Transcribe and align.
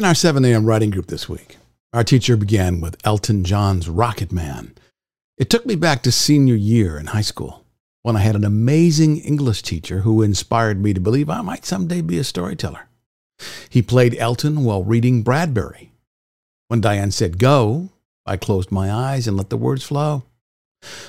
In 0.00 0.06
our 0.06 0.14
7 0.14 0.42
a.m. 0.46 0.64
writing 0.64 0.88
group 0.88 1.08
this 1.08 1.28
week, 1.28 1.58
our 1.92 2.02
teacher 2.02 2.34
began 2.34 2.80
with 2.80 2.96
Elton 3.04 3.44
John's 3.44 3.86
Rocket 3.86 4.32
Man. 4.32 4.74
It 5.36 5.50
took 5.50 5.66
me 5.66 5.74
back 5.74 6.02
to 6.02 6.10
senior 6.10 6.54
year 6.54 6.98
in 6.98 7.08
high 7.08 7.20
school 7.20 7.66
when 8.00 8.16
I 8.16 8.20
had 8.20 8.34
an 8.34 8.46
amazing 8.46 9.18
English 9.18 9.60
teacher 9.60 9.98
who 9.98 10.22
inspired 10.22 10.82
me 10.82 10.94
to 10.94 11.00
believe 11.02 11.28
I 11.28 11.42
might 11.42 11.66
someday 11.66 12.00
be 12.00 12.16
a 12.16 12.24
storyteller. 12.24 12.88
He 13.68 13.82
played 13.82 14.16
Elton 14.16 14.64
while 14.64 14.82
reading 14.82 15.22
Bradbury. 15.22 15.92
When 16.68 16.80
Diane 16.80 17.10
said 17.10 17.38
go, 17.38 17.90
I 18.24 18.38
closed 18.38 18.72
my 18.72 18.90
eyes 18.90 19.28
and 19.28 19.36
let 19.36 19.50
the 19.50 19.58
words 19.58 19.84
flow. 19.84 20.22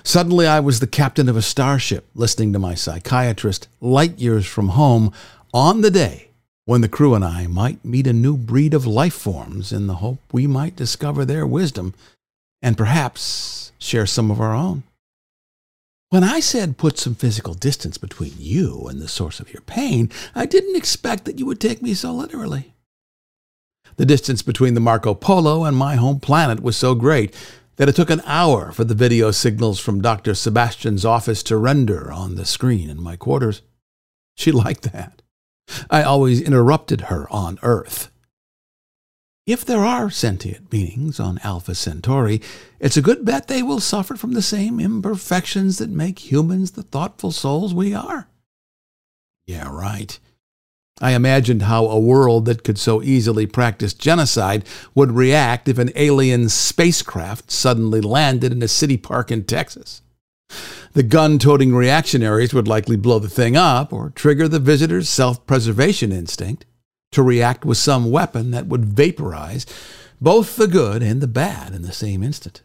Suddenly, 0.03 0.47
I 0.47 0.59
was 0.59 0.81
the 0.81 0.85
captain 0.85 1.29
of 1.29 1.37
a 1.37 1.41
starship 1.41 2.09
listening 2.13 2.51
to 2.51 2.59
my 2.59 2.75
psychiatrist 2.75 3.69
light 3.79 4.19
years 4.19 4.45
from 4.45 4.67
home 4.67 5.13
on 5.53 5.79
the 5.79 5.91
day 5.91 6.30
when 6.71 6.79
the 6.79 6.87
crew 6.87 7.13
and 7.13 7.25
I 7.25 7.47
might 7.47 7.83
meet 7.83 8.07
a 8.07 8.13
new 8.13 8.37
breed 8.37 8.73
of 8.73 8.87
life 8.87 9.13
forms 9.13 9.73
in 9.73 9.87
the 9.87 9.95
hope 9.95 10.19
we 10.31 10.47
might 10.47 10.73
discover 10.73 11.25
their 11.25 11.45
wisdom 11.45 11.93
and 12.61 12.77
perhaps 12.77 13.73
share 13.77 14.05
some 14.05 14.31
of 14.31 14.39
our 14.39 14.55
own. 14.55 14.83
When 16.11 16.23
I 16.23 16.39
said 16.39 16.77
put 16.77 16.97
some 16.97 17.13
physical 17.13 17.55
distance 17.55 17.97
between 17.97 18.35
you 18.37 18.87
and 18.87 19.01
the 19.01 19.09
source 19.09 19.41
of 19.41 19.51
your 19.51 19.63
pain, 19.63 20.09
I 20.33 20.45
didn't 20.45 20.77
expect 20.77 21.25
that 21.25 21.37
you 21.37 21.45
would 21.45 21.59
take 21.59 21.81
me 21.81 21.93
so 21.93 22.13
literally. 22.13 22.73
The 23.97 24.05
distance 24.05 24.41
between 24.41 24.73
the 24.73 24.79
Marco 24.79 25.13
Polo 25.13 25.65
and 25.65 25.75
my 25.75 25.95
home 25.95 26.21
planet 26.21 26.63
was 26.63 26.77
so 26.77 26.95
great 26.95 27.35
that 27.75 27.89
it 27.89 27.97
took 27.97 28.09
an 28.09 28.21
hour 28.25 28.71
for 28.71 28.85
the 28.85 28.95
video 28.95 29.31
signals 29.31 29.81
from 29.81 30.01
Dr. 30.01 30.33
Sebastian's 30.33 31.03
office 31.03 31.43
to 31.43 31.57
render 31.57 32.13
on 32.13 32.35
the 32.35 32.45
screen 32.45 32.89
in 32.89 33.03
my 33.03 33.17
quarters. 33.17 33.61
She 34.37 34.53
liked 34.53 34.93
that. 34.93 35.20
I 35.89 36.03
always 36.03 36.41
interrupted 36.41 37.01
her 37.01 37.27
on 37.31 37.59
Earth. 37.61 38.11
If 39.47 39.65
there 39.65 39.83
are 39.83 40.09
sentient 40.09 40.69
beings 40.69 41.19
on 41.19 41.39
Alpha 41.43 41.73
Centauri, 41.73 42.41
it's 42.79 42.95
a 42.95 43.01
good 43.01 43.25
bet 43.25 43.47
they 43.47 43.63
will 43.63 43.79
suffer 43.79 44.15
from 44.15 44.33
the 44.33 44.41
same 44.41 44.79
imperfections 44.79 45.79
that 45.79 45.89
make 45.89 46.31
humans 46.31 46.71
the 46.71 46.83
thoughtful 46.83 47.31
souls 47.31 47.73
we 47.73 47.93
are. 47.93 48.27
Yeah, 49.47 49.69
right. 49.69 50.17
I 51.01 51.13
imagined 51.13 51.63
how 51.63 51.87
a 51.87 51.99
world 51.99 52.45
that 52.45 52.63
could 52.63 52.77
so 52.77 53.01
easily 53.01 53.47
practice 53.47 53.95
genocide 53.95 54.63
would 54.93 55.11
react 55.11 55.67
if 55.67 55.79
an 55.79 55.91
alien 55.95 56.47
spacecraft 56.47 57.49
suddenly 57.49 57.99
landed 57.99 58.51
in 58.51 58.61
a 58.61 58.67
city 58.67 58.97
park 58.97 59.31
in 59.31 59.43
Texas. 59.43 60.03
The 60.93 61.03
gun 61.03 61.39
toting 61.39 61.73
reactionaries 61.73 62.53
would 62.53 62.67
likely 62.67 62.97
blow 62.97 63.19
the 63.19 63.29
thing 63.29 63.55
up 63.55 63.93
or 63.93 64.09
trigger 64.09 64.47
the 64.47 64.59
visitor's 64.59 65.09
self 65.09 65.45
preservation 65.45 66.11
instinct 66.11 66.65
to 67.11 67.23
react 67.23 67.65
with 67.65 67.77
some 67.77 68.11
weapon 68.11 68.51
that 68.51 68.67
would 68.67 68.85
vaporize 68.85 69.65
both 70.19 70.55
the 70.55 70.67
good 70.67 71.01
and 71.01 71.21
the 71.21 71.27
bad 71.27 71.73
in 71.73 71.81
the 71.81 71.91
same 71.91 72.23
instant. 72.23 72.61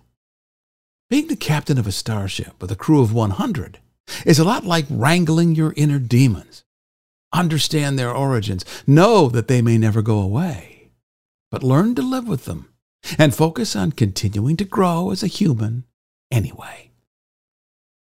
Being 1.09 1.29
the 1.29 1.37
captain 1.37 1.79
of 1.79 1.87
a 1.87 1.93
starship 1.93 2.61
with 2.61 2.71
a 2.71 2.77
crew 2.77 3.01
of 3.01 3.13
100 3.13 3.79
is 4.25 4.39
a 4.39 4.45
lot 4.45 4.65
like 4.65 4.87
wrangling 4.91 5.55
your 5.55 5.73
inner 5.77 5.99
demons. 5.99 6.65
Understand 7.33 7.99
their 7.99 8.13
origins, 8.13 8.65
know 8.87 9.29
that 9.29 9.49
they 9.49 9.63
may 9.63 9.79
never 9.79 10.03
go 10.03 10.21
away, 10.21 10.91
but 11.51 11.63
learn 11.63 11.95
to 11.95 12.03
live 12.03 12.27
with 12.27 12.45
them 12.45 12.69
and 13.19 13.35
focus 13.35 13.77
on 13.77 13.93
continuing 13.93 14.57
to 14.57 14.65
grow 14.65 15.11
as 15.11 15.23
a 15.23 15.29
human 15.29 15.85
anyway. 16.31 16.86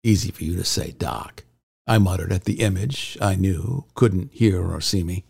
Easy 0.03 0.31
for 0.31 0.45
you 0.45 0.57
to 0.57 0.65
say, 0.65 0.93
Doc. 0.93 1.45
I 1.87 1.99
muttered 1.99 2.33
at 2.33 2.45
the 2.45 2.61
image 2.61 3.19
I 3.21 3.35
knew 3.35 3.85
couldn't 3.95 4.33
hear 4.33 4.71
or 4.71 4.81
see 4.81 5.03
me. 5.03 5.25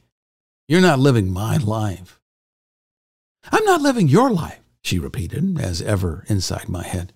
You're 0.69 0.81
not 0.81 0.99
living 0.99 1.33
my 1.33 1.57
life. 1.57 2.21
I'm 3.51 3.65
not 3.65 3.81
living 3.81 4.09
your 4.09 4.31
life, 4.31 4.61
she 4.83 4.99
repeated, 4.99 5.59
as 5.59 5.83
ever 5.83 6.25
inside 6.29 6.69
my 6.69 6.85
head. 6.85 7.13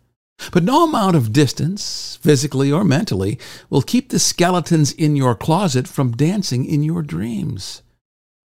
But 0.52 0.64
no 0.64 0.84
amount 0.84 1.14
of 1.14 1.32
distance, 1.32 2.18
physically 2.22 2.72
or 2.72 2.82
mentally, 2.82 3.38
will 3.70 3.82
keep 3.82 4.08
the 4.08 4.18
skeletons 4.18 4.90
in 4.92 5.14
your 5.14 5.34
closet 5.34 5.86
from 5.86 6.16
dancing 6.16 6.64
in 6.64 6.82
your 6.82 7.02
dreams. 7.02 7.82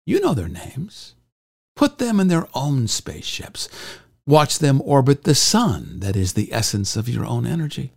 You 0.05 0.19
know 0.19 0.33
their 0.33 0.47
names. 0.47 1.13
Put 1.75 1.99
them 1.99 2.19
in 2.19 2.29
their 2.29 2.47
own 2.55 2.87
spaceships. 2.87 3.69
Watch 4.25 4.59
them 4.59 4.81
orbit 4.83 5.23
the 5.23 5.35
sun, 5.35 5.99
that 5.99 6.15
is 6.15 6.33
the 6.33 6.51
essence 6.51 6.95
of 6.95 7.07
your 7.07 7.25
own 7.25 7.45
energy. 7.45 7.93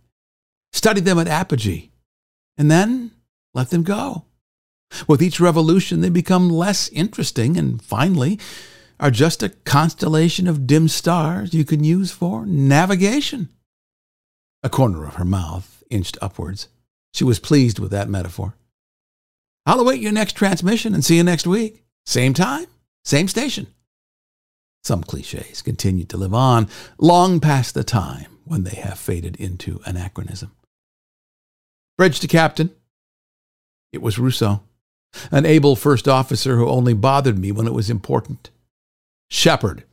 Study 0.81 1.01
them 1.01 1.19
at 1.19 1.27
apogee, 1.27 1.91
and 2.57 2.71
then 2.71 3.11
let 3.53 3.69
them 3.69 3.83
go. 3.83 4.25
With 5.07 5.21
each 5.21 5.39
revolution, 5.39 6.01
they 6.01 6.09
become 6.09 6.49
less 6.49 6.89
interesting, 6.89 7.55
and 7.55 7.79
finally, 7.79 8.39
are 8.99 9.11
just 9.11 9.43
a 9.43 9.49
constellation 9.49 10.47
of 10.47 10.65
dim 10.65 10.87
stars 10.87 11.53
you 11.53 11.65
can 11.65 11.83
use 11.83 12.11
for 12.11 12.47
navigation. 12.47 13.49
A 14.63 14.69
corner 14.69 15.05
of 15.05 15.17
her 15.17 15.23
mouth 15.23 15.83
inched 15.91 16.17
upwards. 16.19 16.67
She 17.13 17.23
was 17.23 17.37
pleased 17.37 17.77
with 17.77 17.91
that 17.91 18.09
metaphor. 18.09 18.55
I'll 19.67 19.81
await 19.81 20.01
your 20.01 20.11
next 20.11 20.35
transmission 20.35 20.95
and 20.95 21.05
see 21.05 21.17
you 21.17 21.23
next 21.23 21.45
week. 21.45 21.83
Same 22.07 22.33
time, 22.33 22.65
same 23.05 23.27
station. 23.27 23.67
Some 24.83 25.03
cliches 25.03 25.61
continue 25.61 26.05
to 26.05 26.17
live 26.17 26.33
on 26.33 26.69
long 26.97 27.39
past 27.39 27.75
the 27.75 27.83
time 27.83 28.39
when 28.45 28.63
they 28.63 28.77
have 28.77 28.97
faded 28.97 29.35
into 29.35 29.79
anachronism. 29.85 30.49
Bridge 32.01 32.19
to 32.21 32.27
captain. 32.27 32.71
It 33.93 34.01
was 34.01 34.17
Rousseau, 34.17 34.63
an 35.29 35.45
able 35.45 35.75
first 35.75 36.07
officer 36.07 36.55
who 36.55 36.67
only 36.67 36.95
bothered 36.95 37.37
me 37.37 37.51
when 37.51 37.67
it 37.67 37.75
was 37.75 37.91
important. 37.91 38.49
Shepard. 39.29 39.83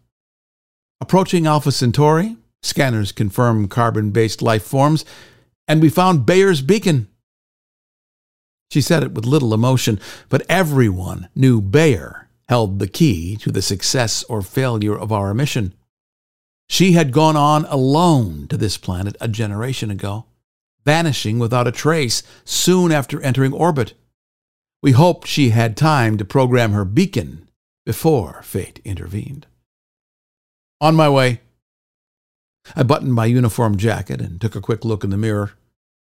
Approaching 1.02 1.46
Alpha 1.46 1.70
Centauri, 1.70 2.38
scanners 2.62 3.12
confirm 3.12 3.68
carbon 3.68 4.10
based 4.10 4.40
life 4.40 4.62
forms, 4.62 5.04
and 5.68 5.82
we 5.82 5.90
found 5.90 6.24
Bayer's 6.24 6.62
beacon. 6.62 7.08
She 8.70 8.80
said 8.80 9.02
it 9.02 9.12
with 9.12 9.26
little 9.26 9.52
emotion, 9.52 10.00
but 10.30 10.46
everyone 10.48 11.28
knew 11.34 11.60
Bayer 11.60 12.30
held 12.48 12.78
the 12.78 12.88
key 12.88 13.36
to 13.36 13.52
the 13.52 13.60
success 13.60 14.22
or 14.30 14.40
failure 14.40 14.98
of 14.98 15.12
our 15.12 15.34
mission. 15.34 15.74
She 16.70 16.92
had 16.92 17.12
gone 17.12 17.36
on 17.36 17.66
alone 17.66 18.46
to 18.48 18.56
this 18.56 18.78
planet 18.78 19.14
a 19.20 19.28
generation 19.28 19.90
ago 19.90 20.24
vanishing 20.84 21.38
without 21.38 21.66
a 21.66 21.72
trace 21.72 22.22
soon 22.44 22.92
after 22.92 23.20
entering 23.20 23.52
orbit. 23.52 23.94
We 24.82 24.92
hoped 24.92 25.26
she 25.26 25.50
had 25.50 25.76
time 25.76 26.16
to 26.18 26.24
program 26.24 26.72
her 26.72 26.84
beacon 26.84 27.48
before 27.84 28.42
fate 28.42 28.80
intervened. 28.84 29.46
On 30.80 30.94
my 30.94 31.08
way, 31.08 31.40
I 32.76 32.82
buttoned 32.82 33.14
my 33.14 33.26
uniform 33.26 33.76
jacket 33.76 34.20
and 34.20 34.40
took 34.40 34.54
a 34.54 34.60
quick 34.60 34.84
look 34.84 35.04
in 35.04 35.10
the 35.10 35.16
mirror. 35.16 35.52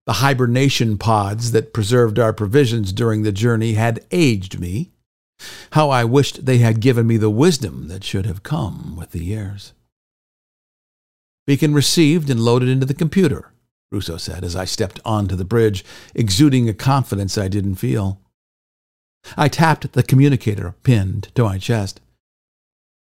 The 0.06 0.14
hibernation 0.14 0.98
pods 0.98 1.52
that 1.52 1.72
preserved 1.72 2.18
our 2.18 2.32
provisions 2.32 2.92
during 2.92 3.22
the 3.22 3.32
journey 3.32 3.74
had 3.74 4.04
aged 4.10 4.58
me. 4.58 4.92
How 5.72 5.90
I 5.90 6.04
wished 6.04 6.46
they 6.46 6.58
had 6.58 6.80
given 6.80 7.06
me 7.06 7.16
the 7.16 7.30
wisdom 7.30 7.88
that 7.88 8.04
should 8.04 8.24
have 8.24 8.42
come 8.42 8.96
with 8.96 9.10
the 9.10 9.24
years. 9.24 9.74
Beacon 11.46 11.74
received 11.74 12.30
and 12.30 12.40
loaded 12.40 12.68
into 12.68 12.86
the 12.86 12.94
computer. 12.94 13.52
Rousseau 13.92 14.16
said 14.16 14.44
as 14.44 14.56
I 14.56 14.64
stepped 14.64 15.00
onto 15.04 15.36
the 15.36 15.44
bridge, 15.44 15.84
exuding 16.14 16.68
a 16.68 16.74
confidence 16.74 17.38
I 17.38 17.48
didn't 17.48 17.76
feel. 17.76 18.20
I 19.36 19.48
tapped 19.48 19.92
the 19.92 20.02
communicator 20.02 20.74
pinned 20.82 21.34
to 21.34 21.44
my 21.44 21.58
chest. 21.58 22.00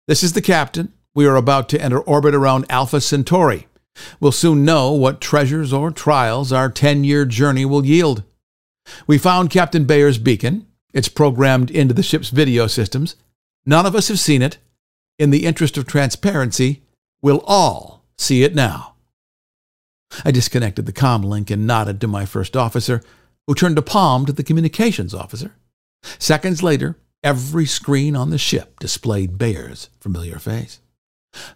This 0.07 0.23
is 0.23 0.33
the 0.33 0.41
captain. 0.41 0.93
We 1.13 1.25
are 1.25 1.35
about 1.35 1.69
to 1.69 1.81
enter 1.81 1.99
orbit 1.99 2.35
around 2.35 2.65
Alpha 2.69 3.01
Centauri. 3.01 3.67
We'll 4.19 4.31
soon 4.31 4.65
know 4.65 4.91
what 4.91 5.21
treasures 5.21 5.71
or 5.71 5.91
trials 5.91 6.51
our 6.51 6.69
10 6.69 7.03
year 7.03 7.25
journey 7.25 7.65
will 7.65 7.85
yield. 7.85 8.23
We 9.07 9.17
found 9.17 9.49
Captain 9.49 9.85
Bayer's 9.85 10.17
beacon. 10.17 10.67
It's 10.93 11.07
programmed 11.07 11.71
into 11.71 11.93
the 11.93 12.03
ship's 12.03 12.29
video 12.29 12.67
systems. 12.67 13.15
None 13.65 13.85
of 13.85 13.95
us 13.95 14.09
have 14.09 14.19
seen 14.19 14.41
it. 14.41 14.57
In 15.17 15.29
the 15.29 15.45
interest 15.45 15.77
of 15.77 15.87
transparency, 15.87 16.83
we'll 17.21 17.43
all 17.45 18.03
see 18.17 18.43
it 18.43 18.53
now. 18.53 18.94
I 20.23 20.31
disconnected 20.31 20.85
the 20.85 20.91
com 20.91 21.21
link 21.21 21.49
and 21.49 21.67
nodded 21.67 21.99
to 22.01 22.07
my 22.07 22.25
first 22.25 22.55
officer, 22.55 23.01
who 23.47 23.55
turned 23.55 23.77
a 23.77 23.83
palm 23.83 24.25
to 24.25 24.33
the 24.33 24.43
communications 24.43 25.13
officer. 25.13 25.55
Seconds 26.19 26.63
later, 26.63 26.97
every 27.23 27.65
screen 27.65 28.15
on 28.15 28.29
the 28.29 28.37
ship 28.37 28.79
displayed 28.79 29.37
Bayer's 29.37 29.89
familiar 29.99 30.39
face. 30.39 30.79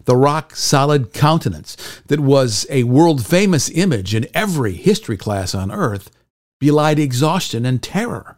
The 0.04 0.16
rock 0.16 0.54
solid 0.54 1.12
countenance 1.12 1.76
that 2.06 2.20
was 2.20 2.66
a 2.68 2.84
world 2.84 3.24
famous 3.24 3.70
image 3.70 4.14
in 4.14 4.26
every 4.34 4.74
history 4.74 5.16
class 5.16 5.54
on 5.54 5.70
Earth 5.70 6.10
belied 6.58 6.98
exhaustion 6.98 7.64
and 7.64 7.82
terror. 7.82 8.36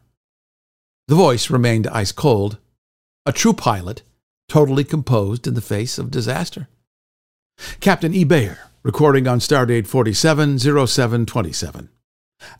The 1.09 1.17
voice 1.17 1.51
remained 1.51 1.89
ice 1.89 2.13
cold, 2.13 2.59
a 3.27 3.33
true 3.33 3.53
pilot, 3.53 4.03
totally 4.49 4.85
composed 4.85 5.47
in 5.47 5.55
the 5.55 5.61
face 5.61 5.99
of 5.99 6.11
disaster. 6.11 6.69
Captain 7.81 8.15
E. 8.15 8.25
Bayer, 8.25 8.71
recording 8.83 9.29
on 9.29 9.39
Stardate 9.39 9.87
470727. 9.87 11.89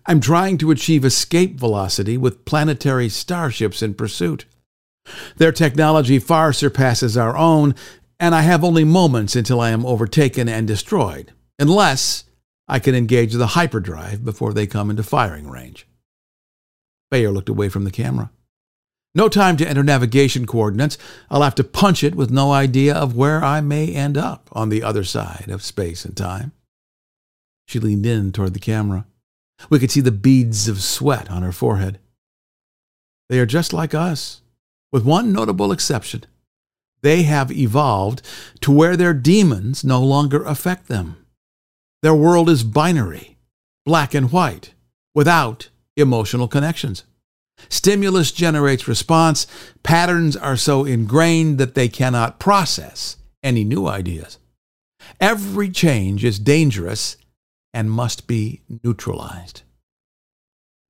I'm 0.07 0.21
trying 0.21 0.57
to 0.59 0.71
achieve 0.71 1.05
escape 1.05 1.59
velocity 1.59 2.17
with 2.17 2.45
planetary 2.45 3.09
starships 3.09 3.83
in 3.83 3.95
pursuit. 3.95 4.45
Their 5.37 5.51
technology 5.51 6.21
far 6.21 6.53
surpasses 6.53 7.17
our 7.17 7.37
own, 7.37 7.75
and 8.21 8.37
I 8.37 8.43
have 8.43 8.63
only 8.63 8.85
moments 8.85 9.35
until 9.35 9.61
I 9.61 9.71
am 9.71 9.85
overtaken 9.85 10.49
and 10.49 10.69
destroyed, 10.69 11.33
unless 11.59 12.23
I 12.69 12.79
can 12.79 12.95
engage 12.95 13.33
the 13.33 13.49
hyperdrive 13.49 14.25
before 14.25 14.53
they 14.53 14.69
come 14.69 14.91
into 14.91 15.03
firing 15.03 15.51
range. 15.51 15.89
Bayer 17.11 17.33
looked 17.33 17.49
away 17.49 17.69
from 17.69 17.83
the 17.83 17.91
camera. 17.91 18.31
No 19.15 19.29
time 19.29 19.57
to 19.59 19.69
enter 19.69 19.83
navigation 19.83 20.47
coordinates. 20.47 20.97
I'll 21.31 21.43
have 21.43 21.55
to 21.57 21.65
punch 21.65 22.03
it 22.03 22.15
with 22.15 22.31
no 22.31 22.53
idea 22.53 22.95
of 22.95 23.15
where 23.15 23.45
I 23.45 23.61
may 23.61 23.95
end 23.95 24.17
up 24.17 24.49
on 24.53 24.71
the 24.71 24.83
other 24.83 25.05
side 25.05 25.51
of 25.51 25.63
space 25.63 26.05
and 26.05 26.17
time. 26.17 26.53
She 27.67 27.79
leaned 27.79 28.07
in 28.07 28.33
toward 28.33 28.55
the 28.55 28.61
camera. 28.61 29.07
We 29.69 29.79
could 29.79 29.91
see 29.91 30.01
the 30.01 30.11
beads 30.11 30.67
of 30.67 30.83
sweat 30.83 31.31
on 31.31 31.43
her 31.43 31.53
forehead. 31.53 31.99
They 33.29 33.39
are 33.39 33.47
just 33.47 33.73
like 33.73 33.95
us, 33.95 34.41
with 34.91 35.05
one 35.05 35.33
notable 35.33 35.73
exception. 35.73 36.25
They 37.03 37.23
have 37.23 37.53
evolved 37.53 38.23
to 38.61 38.71
where 38.71 38.97
their 38.97 39.15
demons 39.15 39.85
no 39.85 40.03
longer 40.03 40.43
affect 40.45 40.89
them. 40.89 41.17
Their 42.03 42.15
world 42.15 42.49
is 42.49 42.65
binary, 42.65 43.37
black 43.85 44.15
and 44.15 44.33
white, 44.33 44.75
without 45.15 45.69
emotional 45.97 46.49
connections. 46.49 47.05
Stimulus 47.69 48.33
generates 48.33 48.89
response. 48.89 49.47
Patterns 49.83 50.37
are 50.37 50.57
so 50.57 50.85
ingrained 50.85 51.59
that 51.59 51.75
they 51.75 51.89
cannot 51.89 52.39
process 52.39 53.17
any 53.43 53.65
new 53.65 53.87
ideas. 53.87 54.39
Every 55.21 55.69
change 55.69 56.25
is 56.25 56.39
dangerous 56.39 57.17
and 57.75 57.91
must 57.91 58.27
be 58.27 58.63
neutralized. 58.85 59.63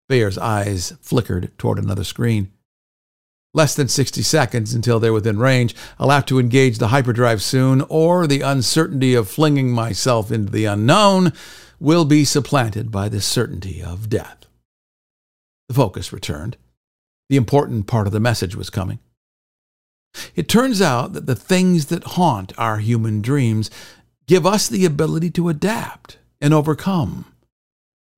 Bayer's 0.08 0.38
eyes 0.38 0.92
flickered 1.00 1.56
toward 1.58 1.78
another 1.78 2.04
screen. 2.04 2.52
Less 3.54 3.74
than 3.74 3.88
60 3.88 4.22
seconds 4.22 4.74
until 4.74 4.98
they're 4.98 5.12
within 5.12 5.38
range. 5.38 5.74
I'll 5.98 6.10
have 6.10 6.26
to 6.26 6.38
engage 6.38 6.78
the 6.78 6.88
hyperdrive 6.88 7.42
soon, 7.42 7.82
or 7.88 8.26
the 8.26 8.40
uncertainty 8.40 9.14
of 9.14 9.28
flinging 9.28 9.70
myself 9.70 10.32
into 10.32 10.50
the 10.50 10.64
unknown 10.64 11.32
will 11.78 12.04
be 12.04 12.24
supplanted 12.24 12.90
by 12.90 13.08
the 13.08 13.20
certainty 13.20 13.82
of 13.82 14.08
death. 14.08 14.46
The 15.72 15.76
focus 15.76 16.12
returned. 16.12 16.58
The 17.30 17.38
important 17.38 17.86
part 17.86 18.06
of 18.06 18.12
the 18.12 18.20
message 18.20 18.54
was 18.54 18.68
coming. 18.68 18.98
It 20.36 20.46
turns 20.46 20.82
out 20.82 21.14
that 21.14 21.24
the 21.24 21.34
things 21.34 21.86
that 21.86 22.04
haunt 22.04 22.52
our 22.58 22.76
human 22.76 23.22
dreams 23.22 23.70
give 24.26 24.44
us 24.44 24.68
the 24.68 24.84
ability 24.84 25.30
to 25.30 25.48
adapt 25.48 26.18
and 26.42 26.52
overcome. 26.52 27.24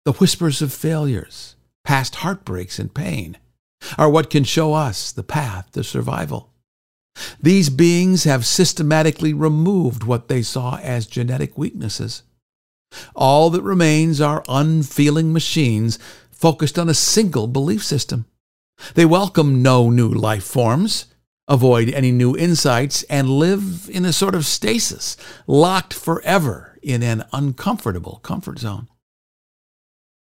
The 0.05 0.15
whispers 0.15 0.63
of 0.63 0.73
failures, 0.73 1.55
past 1.85 2.17
heartbreaks 2.17 2.81
and 2.81 2.93
pain, 2.93 3.39
are 3.97 4.11
what 4.11 4.31
can 4.31 4.43
show 4.43 4.75
us 4.75 5.13
the 5.13 5.23
path 5.23 5.71
to 5.75 5.85
survival. 5.85 6.51
These 7.41 7.71
beings 7.71 8.25
have 8.25 8.45
systematically 8.45 9.33
removed 9.33 10.03
what 10.03 10.27
they 10.27 10.43
saw 10.43 10.79
as 10.79 11.07
genetic 11.07 11.57
weaknesses. 11.57 12.25
All 13.15 13.51
that 13.51 13.63
remains 13.63 14.21
are 14.21 14.45
unfeeling 14.49 15.33
machines 15.33 15.99
focused 16.45 16.79
on 16.79 16.91
a 16.91 17.01
single 17.15 17.47
belief 17.47 17.83
system. 17.83 18.27
They 18.93 19.07
welcome 19.07 19.63
no 19.63 19.89
new 19.89 20.11
life 20.11 20.45
forms, 20.45 21.07
avoid 21.49 21.89
any 21.89 22.13
new 22.13 22.37
insights, 22.37 23.03
and 23.05 23.31
live 23.31 23.89
in 23.89 24.05
a 24.05 24.13
sort 24.13 24.35
of 24.35 24.45
stasis, 24.45 25.17
locked 25.47 25.95
forever 25.95 26.79
in 26.83 27.03
an 27.03 27.25
uncomfortable 27.33 28.21
comfort 28.23 28.59
zone. 28.59 28.89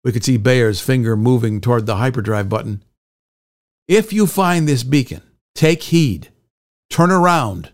We 0.04 0.12
could 0.12 0.26
see 0.26 0.36
Bayer's 0.36 0.82
finger 0.82 1.16
moving 1.16 1.62
toward 1.62 1.86
the 1.86 1.96
hyperdrive 1.96 2.50
button. 2.50 2.84
If 3.88 4.12
you 4.12 4.28
find 4.28 4.68
this 4.68 4.84
beacon, 4.84 5.22
take 5.56 5.84
heed, 5.84 6.28
turn 6.90 7.10
around, 7.10 7.72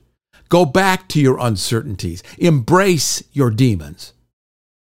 go 0.48 0.64
back 0.64 1.08
to 1.10 1.20
your 1.20 1.40
uncertainties, 1.40 2.22
embrace 2.38 3.24
your 3.32 3.50
demons. 3.50 4.14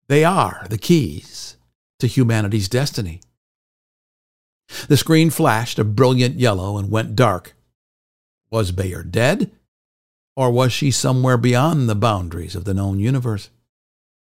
They 0.09 0.25
are 0.25 0.67
the 0.69 0.77
keys 0.77 1.57
to 2.01 2.07
humanity's 2.07 2.69
destiny. 2.69 3.23
The 4.89 4.97
screen 4.97 5.31
flashed 5.31 5.79
a 5.79 5.85
brilliant 5.85 6.37
yellow 6.37 6.79
and 6.79 6.91
went 6.91 7.17
dark. 7.17 7.55
Was 8.51 8.73
Bayer 8.73 9.03
dead? 9.03 9.51
Or 10.37 10.51
was 10.51 10.73
she 10.73 10.91
somewhere 10.91 11.37
beyond 11.37 11.89
the 11.89 11.95
boundaries 11.95 12.55
of 12.55 12.65
the 12.65 12.75
known 12.75 13.01
universe? 13.01 13.51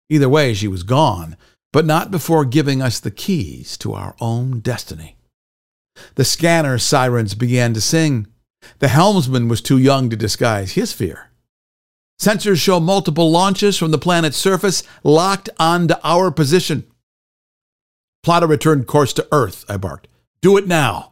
Either 0.09 0.29
way, 0.29 0.53
she 0.53 0.68
was 0.68 0.83
gone, 0.83 1.35
but 1.74 1.85
not 1.85 2.12
before 2.12 2.45
giving 2.45 2.81
us 2.81 3.00
the 3.00 3.12
keys 3.12 3.77
to 3.77 3.94
our 3.94 4.15
own 4.21 4.59
destiny. 4.59 5.18
The 6.15 6.24
scanner 6.24 6.77
sirens 6.77 7.33
began 7.33 7.74
to 7.74 7.81
sing. 7.81 8.27
The 8.79 8.88
helmsman 8.88 9.47
was 9.47 9.62
too 9.62 9.77
young 9.77 10.09
to 10.09 10.15
disguise 10.15 10.74
his 10.74 10.94
fear. 10.94 11.31
Sensors 12.19 12.57
show 12.57 12.79
multiple 12.79 13.29
launches 13.29 13.77
from 13.77 13.91
the 13.91 13.97
planet's 13.97 14.38
surface 14.38 14.83
locked 15.03 15.50
onto 15.59 15.95
our 16.03 16.31
position. 16.31 16.85
Plot 18.24 18.44
a 18.44 18.47
return 18.47 18.85
course 18.85 19.13
to 19.13 19.27
Earth, 19.31 19.65
I 19.69 19.77
barked. 19.77 20.07
Do 20.42 20.57
it 20.57 20.68
now. 20.68 21.12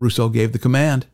Rousseau 0.00 0.28
gave 0.28 0.52
the 0.52 0.58
command. 0.58 1.06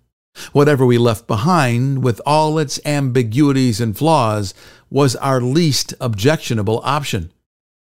Whatever 0.52 0.86
we 0.86 0.96
left 0.96 1.26
behind, 1.26 2.02
with 2.02 2.20
all 2.24 2.58
its 2.58 2.80
ambiguities 2.86 3.80
and 3.80 3.96
flaws, 3.96 4.54
was 4.88 5.14
our 5.16 5.40
least 5.40 5.92
objectionable 6.00 6.80
option. 6.84 7.32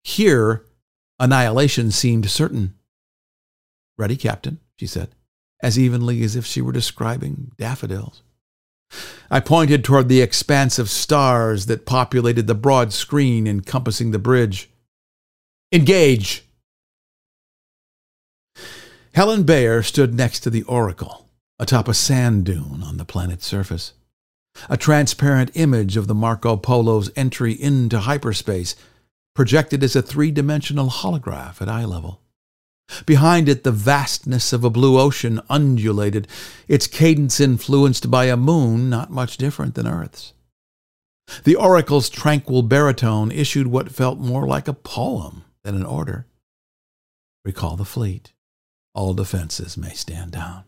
Here, 0.02 0.64
annihilation 1.18 1.90
seemed 1.90 2.30
certain. 2.30 2.74
Ready, 3.98 4.16
Captain, 4.16 4.60
she 4.76 4.86
said, 4.86 5.10
as 5.62 5.78
evenly 5.78 6.22
as 6.22 6.36
if 6.36 6.46
she 6.46 6.62
were 6.62 6.72
describing 6.72 7.52
daffodils. 7.58 8.22
I 9.30 9.40
pointed 9.40 9.84
toward 9.84 10.08
the 10.08 10.22
expanse 10.22 10.78
of 10.78 10.88
stars 10.88 11.66
that 11.66 11.84
populated 11.84 12.46
the 12.46 12.54
broad 12.54 12.94
screen 12.94 13.46
encompassing 13.46 14.10
the 14.10 14.18
bridge. 14.18 14.70
Engage! 15.70 16.47
Helen 19.18 19.42
Bayer 19.42 19.82
stood 19.82 20.14
next 20.14 20.38
to 20.44 20.48
the 20.48 20.62
Oracle, 20.62 21.28
atop 21.58 21.88
a 21.88 21.92
sand 21.92 22.44
dune 22.44 22.84
on 22.84 22.98
the 22.98 23.04
planet's 23.04 23.44
surface. 23.46 23.92
A 24.70 24.76
transparent 24.76 25.50
image 25.54 25.96
of 25.96 26.06
the 26.06 26.14
Marco 26.14 26.56
Polo's 26.56 27.10
entry 27.16 27.52
into 27.52 27.98
hyperspace, 27.98 28.76
projected 29.34 29.82
as 29.82 29.96
a 29.96 30.02
three 30.02 30.30
dimensional 30.30 30.88
holograph 30.88 31.60
at 31.60 31.68
eye 31.68 31.84
level. 31.84 32.20
Behind 33.06 33.48
it, 33.48 33.64
the 33.64 33.72
vastness 33.72 34.52
of 34.52 34.62
a 34.62 34.70
blue 34.70 35.00
ocean 35.00 35.40
undulated, 35.50 36.28
its 36.68 36.86
cadence 36.86 37.40
influenced 37.40 38.12
by 38.12 38.26
a 38.26 38.36
moon 38.36 38.88
not 38.88 39.10
much 39.10 39.36
different 39.36 39.74
than 39.74 39.88
Earth's. 39.88 40.32
The 41.42 41.56
oracle's 41.56 42.08
tranquil 42.08 42.62
baritone 42.62 43.32
issued 43.32 43.66
what 43.66 43.90
felt 43.90 44.20
more 44.20 44.46
like 44.46 44.68
a 44.68 44.72
poem 44.72 45.42
than 45.64 45.74
an 45.74 45.84
order. 45.84 46.28
Recall 47.44 47.74
the 47.74 47.84
fleet 47.84 48.32
all 48.98 49.14
defenses 49.14 49.76
may 49.76 49.94
stand 49.94 50.32
down. 50.32 50.64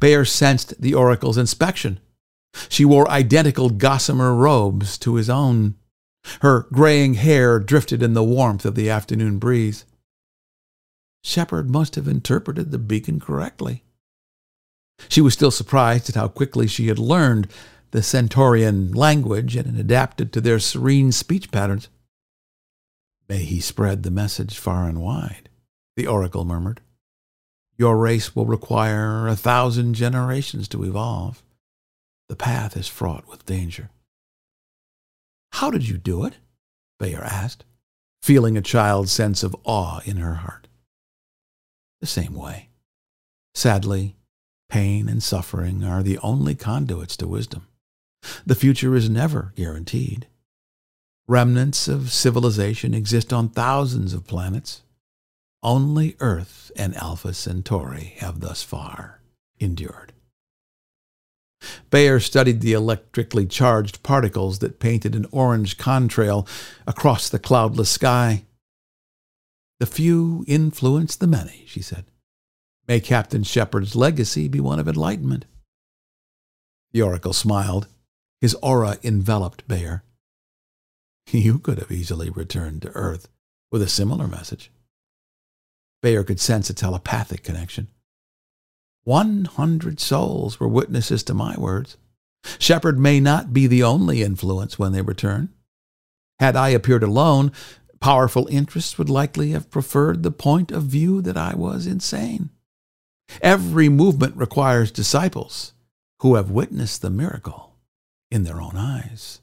Bayer 0.00 0.24
sensed 0.24 0.80
the 0.80 0.94
oracle's 0.94 1.36
inspection. 1.36 2.00
She 2.70 2.86
wore 2.86 3.10
identical 3.10 3.68
gossamer 3.68 4.34
robes 4.34 4.96
to 4.98 5.16
his 5.16 5.28
own. 5.28 5.74
Her 6.40 6.66
graying 6.72 7.14
hair 7.14 7.58
drifted 7.58 8.02
in 8.02 8.14
the 8.14 8.24
warmth 8.24 8.64
of 8.64 8.74
the 8.74 8.88
afternoon 8.88 9.38
breeze. 9.38 9.84
Shepard 11.22 11.68
must 11.68 11.94
have 11.96 12.08
interpreted 12.08 12.70
the 12.70 12.78
beacon 12.78 13.20
correctly. 13.20 13.84
She 15.10 15.20
was 15.20 15.34
still 15.34 15.50
surprised 15.50 16.08
at 16.08 16.14
how 16.14 16.28
quickly 16.28 16.66
she 16.66 16.86
had 16.86 16.98
learned 16.98 17.48
the 17.90 18.02
Centaurian 18.02 18.92
language 18.92 19.56
and 19.56 19.78
adapted 19.78 20.32
to 20.32 20.40
their 20.40 20.58
serene 20.58 21.12
speech 21.12 21.50
patterns. 21.50 21.90
May 23.28 23.44
he 23.44 23.60
spread 23.60 24.04
the 24.04 24.10
message 24.10 24.56
far 24.56 24.88
and 24.88 25.02
wide 25.02 25.50
the 25.96 26.06
oracle 26.06 26.44
murmured. 26.44 26.80
Your 27.76 27.96
race 27.96 28.36
will 28.36 28.46
require 28.46 29.26
a 29.26 29.36
thousand 29.36 29.94
generations 29.94 30.68
to 30.68 30.84
evolve. 30.84 31.42
The 32.28 32.36
path 32.36 32.76
is 32.76 32.88
fraught 32.88 33.28
with 33.28 33.46
danger. 33.46 33.90
How 35.52 35.70
did 35.70 35.88
you 35.88 35.98
do 35.98 36.24
it? 36.24 36.34
Bayer 36.98 37.22
asked, 37.22 37.64
feeling 38.22 38.56
a 38.56 38.62
child's 38.62 39.12
sense 39.12 39.42
of 39.42 39.56
awe 39.64 40.00
in 40.04 40.18
her 40.18 40.34
heart. 40.34 40.68
The 42.00 42.06
same 42.06 42.34
way. 42.34 42.68
Sadly, 43.54 44.16
pain 44.68 45.08
and 45.08 45.22
suffering 45.22 45.84
are 45.84 46.02
the 46.02 46.18
only 46.18 46.54
conduits 46.54 47.16
to 47.18 47.28
wisdom. 47.28 47.66
The 48.46 48.54
future 48.54 48.94
is 48.94 49.10
never 49.10 49.52
guaranteed. 49.56 50.26
Remnants 51.28 51.88
of 51.88 52.12
civilization 52.12 52.94
exist 52.94 53.32
on 53.32 53.48
thousands 53.48 54.14
of 54.14 54.26
planets, 54.26 54.82
only 55.62 56.16
Earth 56.20 56.72
and 56.76 56.94
Alpha 56.96 57.32
Centauri 57.32 58.14
have 58.18 58.40
thus 58.40 58.62
far 58.62 59.20
endured. 59.60 60.12
Bayer 61.90 62.18
studied 62.18 62.60
the 62.60 62.72
electrically 62.72 63.46
charged 63.46 64.02
particles 64.02 64.58
that 64.58 64.80
painted 64.80 65.14
an 65.14 65.26
orange 65.30 65.78
contrail 65.78 66.48
across 66.86 67.28
the 67.28 67.38
cloudless 67.38 67.90
sky. 67.90 68.44
The 69.78 69.86
few 69.86 70.44
influence 70.48 71.14
the 71.16 71.26
many, 71.26 71.64
she 71.66 71.82
said. 71.82 72.06
May 72.88 73.00
Captain 73.00 73.44
Shepard's 73.44 73.94
legacy 73.94 74.48
be 74.48 74.60
one 74.60 74.80
of 74.80 74.88
enlightenment. 74.88 75.44
The 76.92 77.02
oracle 77.02 77.32
smiled. 77.32 77.86
His 78.40 78.54
aura 78.56 78.98
enveloped 79.04 79.66
Bayer. 79.68 80.02
You 81.30 81.60
could 81.60 81.78
have 81.78 81.92
easily 81.92 82.30
returned 82.30 82.82
to 82.82 82.90
Earth 82.90 83.28
with 83.70 83.82
a 83.82 83.88
similar 83.88 84.26
message. 84.26 84.72
Bayer 86.02 86.24
could 86.24 86.40
sense 86.40 86.68
a 86.68 86.74
telepathic 86.74 87.42
connection. 87.44 87.88
One 89.04 89.44
hundred 89.44 90.00
souls 90.00 90.60
were 90.60 90.68
witnesses 90.68 91.22
to 91.24 91.34
my 91.34 91.56
words. 91.56 91.96
Shepard 92.58 92.98
may 92.98 93.20
not 93.20 93.52
be 93.52 93.66
the 93.66 93.84
only 93.84 94.22
influence 94.22 94.78
when 94.78 94.92
they 94.92 95.02
return. 95.02 95.50
Had 96.40 96.56
I 96.56 96.70
appeared 96.70 97.04
alone, 97.04 97.52
powerful 98.00 98.48
interests 98.50 98.98
would 98.98 99.08
likely 99.08 99.52
have 99.52 99.70
preferred 99.70 100.22
the 100.22 100.32
point 100.32 100.72
of 100.72 100.82
view 100.84 101.22
that 101.22 101.36
I 101.36 101.54
was 101.54 101.86
insane. 101.86 102.50
Every 103.40 103.88
movement 103.88 104.36
requires 104.36 104.90
disciples 104.90 105.72
who 106.20 106.34
have 106.34 106.50
witnessed 106.50 107.00
the 107.00 107.10
miracle 107.10 107.76
in 108.30 108.42
their 108.42 108.60
own 108.60 108.76
eyes. 108.76 109.40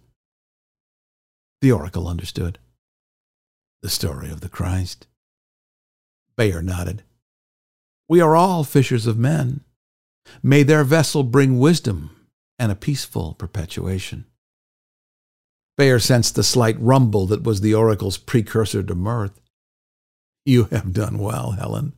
The 1.62 1.72
oracle 1.72 2.08
understood. 2.08 2.60
The 3.82 3.90
story 3.90 4.30
of 4.30 4.42
the 4.42 4.50
Christ. 4.50 5.08
Bayer 6.40 6.62
nodded. 6.62 7.04
We 8.08 8.22
are 8.22 8.34
all 8.34 8.64
fishers 8.64 9.06
of 9.06 9.18
men. 9.20 9.60
May 10.42 10.64
their 10.64 10.86
vessel 10.86 11.24
bring 11.24 11.60
wisdom 11.60 12.12
and 12.58 12.72
a 12.72 12.78
peaceful 12.78 13.34
perpetuation. 13.34 14.24
Bayer 15.78 16.00
sensed 16.00 16.36
the 16.36 16.44
slight 16.44 16.80
rumble 16.80 17.26
that 17.26 17.44
was 17.44 17.60
the 17.60 17.74
oracle's 17.74 18.18
precursor 18.18 18.82
to 18.84 18.96
mirth. 18.96 19.42
You 20.46 20.70
have 20.72 20.94
done 20.94 21.18
well, 21.18 21.52
Helen. 21.52 21.92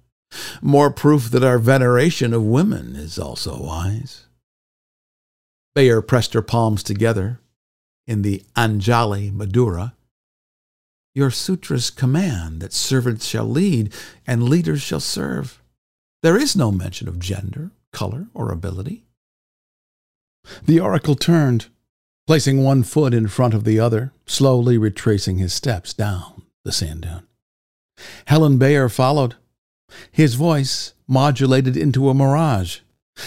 More 0.59 0.89
proof 0.89 1.29
that 1.29 1.43
our 1.43 1.59
veneration 1.59 2.33
of 2.33 2.41
women 2.41 2.95
is 2.95 3.19
also 3.19 3.61
wise. 3.61 4.25
Bayer 5.75 6.01
pressed 6.01 6.33
her 6.33 6.41
palms 6.41 6.81
together 6.81 7.41
in 8.07 8.23
the 8.23 8.43
Anjali 8.57 9.31
Mudra. 9.31 9.93
Your 11.13 11.31
sutras 11.31 11.89
command 11.89 12.61
that 12.61 12.73
servants 12.73 13.25
shall 13.25 13.45
lead 13.45 13.93
and 14.25 14.47
leaders 14.47 14.81
shall 14.81 14.99
serve. 14.99 15.61
There 16.23 16.37
is 16.37 16.55
no 16.55 16.71
mention 16.71 17.07
of 17.07 17.19
gender, 17.19 17.71
color, 17.91 18.27
or 18.33 18.51
ability. 18.51 19.03
The 20.65 20.79
oracle 20.79 21.15
turned, 21.15 21.67
placing 22.27 22.63
one 22.63 22.83
foot 22.83 23.13
in 23.13 23.27
front 23.27 23.53
of 23.53 23.63
the 23.65 23.79
other, 23.79 24.13
slowly 24.25 24.77
retracing 24.77 25.37
his 25.37 25.53
steps 25.53 25.93
down 25.93 26.43
the 26.63 26.71
sand 26.71 27.01
dune. 27.01 27.27
Helen 28.25 28.57
Bayer 28.57 28.87
followed, 28.87 29.35
his 30.11 30.35
voice 30.35 30.93
modulated 31.07 31.75
into 31.75 32.09
a 32.09 32.13
mirage 32.13 32.79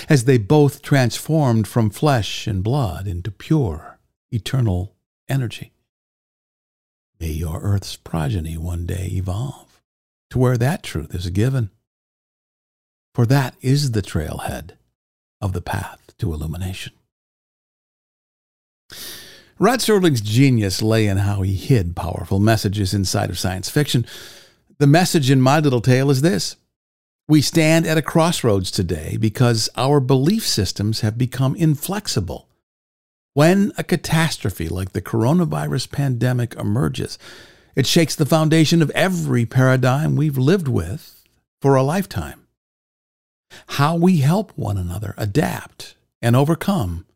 as 0.08 0.24
they 0.24 0.38
both 0.38 0.80
transformed 0.80 1.68
from 1.68 1.90
flesh 1.90 2.46
and 2.46 2.64
blood 2.64 3.06
into 3.06 3.30
pure, 3.30 3.98
eternal 4.32 4.94
energy. 5.28 5.73
Your 7.44 7.60
Earth's 7.60 7.96
progeny 7.96 8.56
one 8.56 8.86
day 8.86 9.10
evolve 9.12 9.82
to 10.30 10.38
where 10.38 10.56
that 10.56 10.82
truth 10.82 11.14
is 11.14 11.28
given. 11.28 11.68
For 13.14 13.26
that 13.26 13.54
is 13.60 13.90
the 13.90 14.00
trailhead 14.00 14.78
of 15.42 15.52
the 15.52 15.60
path 15.60 16.14
to 16.16 16.32
illumination. 16.32 16.94
Rod 19.58 19.80
Serling's 19.80 20.22
genius 20.22 20.80
lay 20.80 21.06
in 21.06 21.18
how 21.18 21.42
he 21.42 21.54
hid 21.54 21.94
powerful 21.94 22.40
messages 22.40 22.94
inside 22.94 23.28
of 23.28 23.38
science 23.38 23.68
fiction. 23.68 24.06
The 24.78 24.86
message 24.86 25.30
in 25.30 25.42
my 25.42 25.60
little 25.60 25.82
tale 25.82 26.10
is 26.10 26.22
this 26.22 26.56
We 27.28 27.42
stand 27.42 27.86
at 27.86 27.98
a 27.98 28.02
crossroads 28.02 28.70
today 28.70 29.18
because 29.20 29.68
our 29.76 30.00
belief 30.00 30.46
systems 30.46 31.00
have 31.00 31.18
become 31.18 31.54
inflexible. 31.56 32.48
When 33.34 33.72
a 33.76 33.82
catastrophe 33.82 34.68
like 34.68 34.92
the 34.92 35.02
coronavirus 35.02 35.90
pandemic 35.90 36.54
emerges, 36.54 37.18
it 37.74 37.84
shakes 37.84 38.14
the 38.14 38.26
foundation 38.26 38.80
of 38.80 38.90
every 38.90 39.44
paradigm 39.44 40.14
we've 40.14 40.38
lived 40.38 40.68
with 40.68 41.24
for 41.60 41.74
a 41.74 41.82
lifetime. 41.82 42.46
How 43.66 43.96
we 43.96 44.18
help 44.18 44.52
one 44.56 44.78
another 44.78 45.14
adapt 45.16 45.96
and 46.22 46.36
overcome 46.36 47.06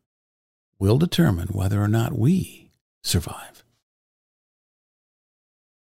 will 0.77 0.97
determine 0.97 1.47
whether 1.49 1.81
or 1.81 1.87
not 1.87 2.19
we 2.19 2.71
survive. 3.01 3.63